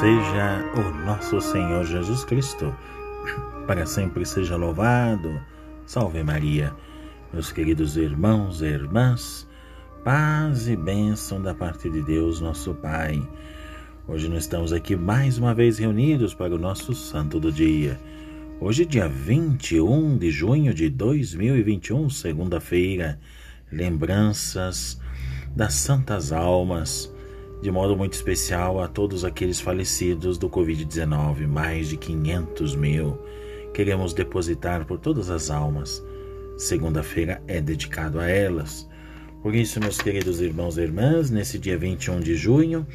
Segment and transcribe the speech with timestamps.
[0.00, 2.74] seja o nosso Senhor Jesus Cristo,
[3.66, 5.40] para sempre seja louvado.
[5.86, 6.74] Salve Maria,
[7.32, 9.48] meus queridos irmãos e irmãs,
[10.04, 13.22] paz e bênção da parte de Deus, nosso Pai.
[14.08, 17.98] Hoje nós estamos aqui mais uma vez reunidos para o nosso Santo do Dia.
[18.60, 23.18] Hoje, dia 21 de junho de 2021, segunda-feira,
[23.70, 25.00] lembranças
[25.54, 27.14] das santas almas
[27.60, 33.18] de modo muito especial a todos aqueles falecidos do Covid-19, mais de 500 mil.
[33.72, 36.04] Queremos depositar por todas as almas.
[36.56, 38.88] Segunda-feira é dedicado a elas.
[39.42, 42.86] Por isso, meus queridos irmãos e irmãs, nesse dia 21 de junho,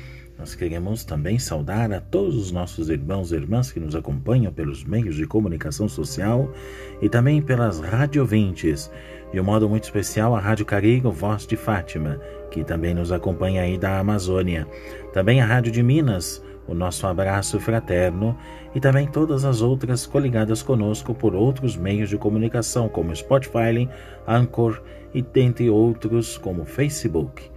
[0.42, 4.84] nós queremos também saudar a todos os nossos irmãos e irmãs que nos acompanham pelos
[4.84, 6.52] meios de comunicação social
[7.00, 8.92] e também pelas radiovintes,
[9.32, 13.62] de um modo muito especial a Rádio Carigo Voz de Fátima, que também nos acompanha
[13.62, 14.68] aí da Amazônia.
[15.14, 18.36] Também a Rádio de Minas, o nosso abraço fraterno
[18.74, 23.88] e também todas as outras coligadas conosco por outros meios de comunicação, como Spotify,
[24.28, 24.82] Anchor
[25.14, 27.51] e dentre outros como Facebook.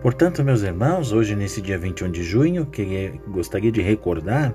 [0.00, 4.54] Portanto, meus irmãos, hoje nesse dia 21 de junho, queria, gostaria de recordar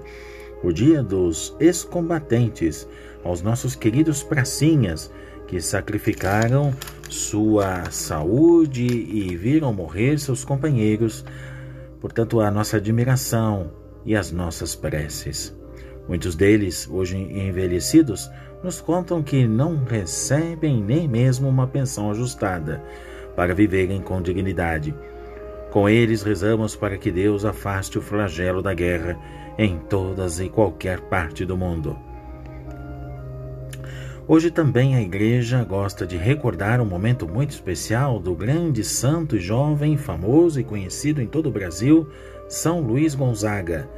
[0.63, 2.87] o dia dos ex-combatentes,
[3.25, 5.11] aos nossos queridos pracinhas,
[5.45, 6.73] que sacrificaram
[7.09, 11.25] sua saúde e viram morrer seus companheiros.
[11.99, 13.69] Portanto, a nossa admiração
[14.05, 15.53] e as nossas preces.
[16.07, 18.31] Muitos deles, hoje envelhecidos,
[18.63, 22.81] nos contam que não recebem nem mesmo uma pensão ajustada
[23.35, 24.95] para viverem com dignidade.
[25.73, 29.17] Com eles rezamos para que Deus afaste o flagelo da guerra
[29.57, 31.97] em todas e qualquer parte do mundo.
[34.27, 39.39] Hoje também a igreja gosta de recordar um momento muito especial do grande santo e
[39.39, 42.07] jovem, famoso e conhecido em todo o Brasil,
[42.47, 43.89] São Luís Gonzaga.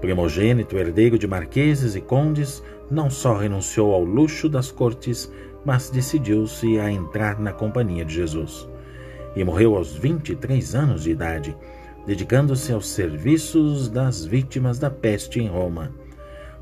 [0.00, 2.60] Primogênito herdeiro de marqueses e condes,
[2.90, 5.32] não só renunciou ao luxo das cortes,
[5.64, 8.68] mas decidiu-se a entrar na companhia de Jesus.
[9.34, 11.56] E morreu aos 23 anos de idade,
[12.06, 15.92] dedicando-se aos serviços das vítimas da peste em Roma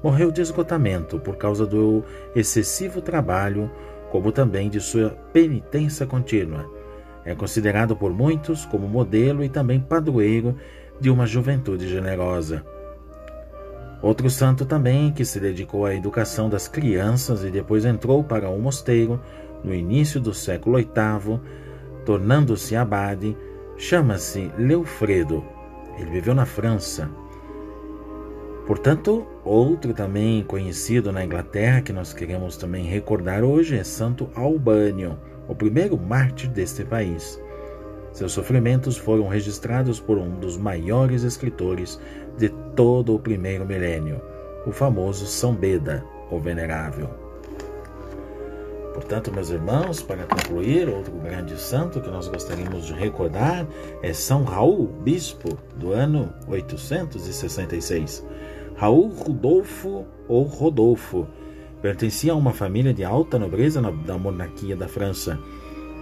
[0.03, 3.71] morreu de esgotamento por causa do excessivo trabalho,
[4.11, 6.71] como também de sua penitência contínua.
[7.25, 10.56] É considerado por muitos como modelo e também padroeiro
[11.00, 12.65] de uma juventude generosa.
[14.00, 18.61] Outro santo também que se dedicou à educação das crianças e depois entrou para um
[18.61, 19.21] mosteiro
[19.65, 21.41] no início do século VIII,
[22.09, 23.37] tornando-se abade,
[23.77, 25.45] chama-se Leofredo.
[25.99, 27.11] Ele viveu na França
[28.67, 35.19] Portanto, outro também conhecido na Inglaterra que nós queremos também recordar hoje é Santo Albânio,
[35.47, 37.39] o primeiro mártir deste país.
[38.11, 42.01] Seus sofrimentos foram registrados por um dos maiores escritores
[42.39, 44.21] de todo o primeiro milênio,
[44.67, 47.28] o famoso São Beda, o Venerável.
[48.99, 53.65] Portanto, meus irmãos, para concluir, outro grande santo que nós gostaríamos de recordar
[54.03, 58.27] é São Raul, bispo do ano 866.
[58.75, 61.29] Raul Rodolfo ou Rodolfo
[61.81, 65.39] pertencia a uma família de alta nobreza da monarquia da França.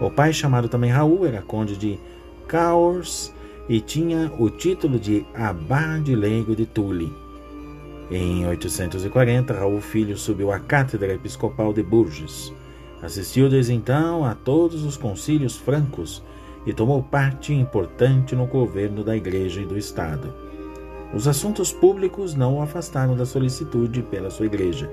[0.00, 2.00] O pai, chamado também Raul, era conde de
[2.48, 3.30] Cahors
[3.68, 7.12] e tinha o título de abade leigo de Tule.
[8.10, 12.54] Em 840, Raul Filho subiu à cátedra episcopal de Bourges.
[13.06, 16.24] Assistiu desde então a todos os concílios francos
[16.66, 20.34] e tomou parte importante no governo da Igreja e do Estado.
[21.14, 24.92] Os assuntos públicos não o afastaram da solicitude pela sua igreja.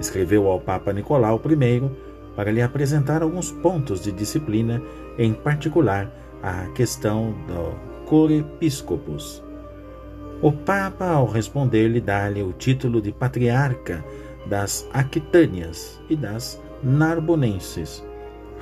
[0.00, 1.90] Escreveu ao Papa Nicolau I
[2.34, 4.82] para lhe apresentar alguns pontos de disciplina,
[5.16, 6.12] em particular
[6.42, 9.44] a questão do Corepiscopus.
[10.42, 14.04] O Papa, ao responder-lhe, dá-lhe o título de patriarca
[14.46, 18.04] das Aquitânias e das Narbonenses.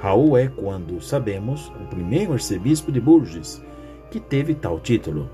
[0.00, 3.62] Raul é, quando sabemos, o primeiro arcebispo de Bourges
[4.10, 5.28] que teve tal título.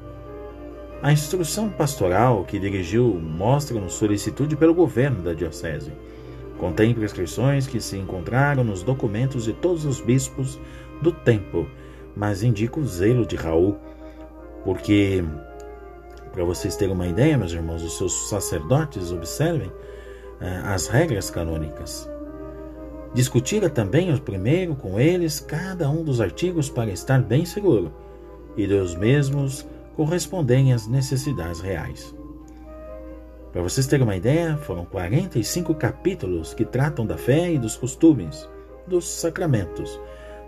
[1.03, 5.93] A instrução pastoral que dirigiu mostra-nos solicitude pelo governo da diocese.
[6.59, 10.61] Contém prescrições que se encontraram nos documentos de todos os bispos
[11.01, 11.67] do tempo,
[12.15, 13.77] mas indica o zelo de Raul,
[14.65, 15.25] porque,
[16.33, 19.73] para vocês terem uma ideia, meus irmãos, os seus sacerdotes observem
[20.41, 22.12] eh, as regras canônicas.
[23.15, 27.93] Discutira também o primeiro com eles cada um dos artigos para estar bem seguro,
[28.57, 32.15] e dos mesmos correspondem às necessidades reais.
[33.53, 38.49] Para vocês terem uma ideia, foram 45 capítulos que tratam da fé e dos costumes,
[38.87, 40.01] dos sacramentos,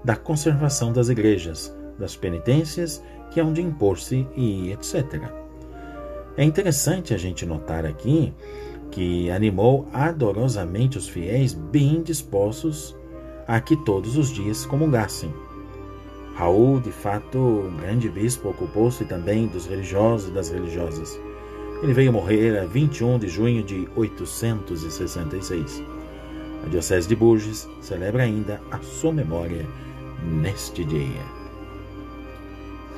[0.02, 5.22] da conservação das igrejas, das penitências que hão de impor-se e etc.
[6.36, 8.32] É interessante a gente notar aqui
[8.90, 12.96] que animou adorosamente os fiéis bem dispostos
[13.46, 15.32] a que todos os dias comungassem.
[16.34, 21.18] Raul, de fato, um grande bispo, ocupou-se também dos religiosos e das religiosas.
[21.82, 25.82] Ele veio morrer a 21 de junho de 866.
[26.64, 29.66] A Diocese de Bourges celebra ainda a sua memória
[30.24, 31.20] neste dia.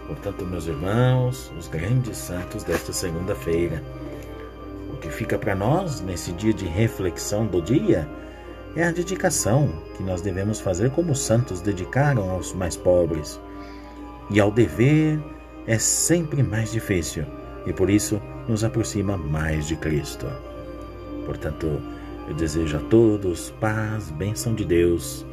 [0.07, 3.83] Portanto, meus irmãos, os grandes santos desta segunda-feira.
[5.07, 8.09] Que fica para nós nesse dia de reflexão do dia
[8.75, 13.41] é a dedicação que nós devemos fazer como os santos dedicaram aos mais pobres.
[14.29, 15.21] E ao dever
[15.65, 17.25] é sempre mais difícil
[17.65, 20.27] e por isso nos aproxima mais de Cristo.
[21.25, 21.81] Portanto,
[22.27, 25.25] eu desejo a todos paz, bênção de Deus.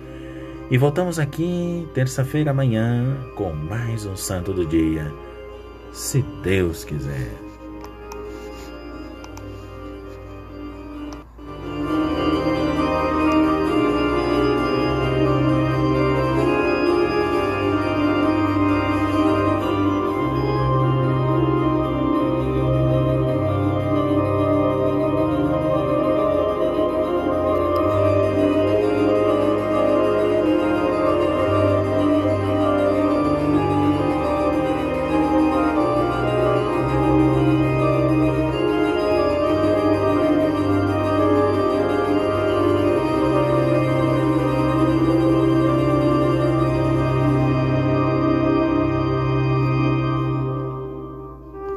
[0.69, 5.11] E voltamos aqui terça-feira amanhã com mais um Santo do Dia,
[5.91, 7.42] se Deus quiser.